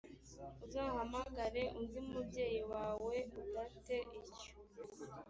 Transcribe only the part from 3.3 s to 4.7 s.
uda te icyo